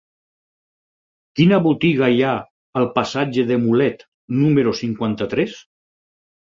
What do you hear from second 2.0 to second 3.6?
hi ha al passatge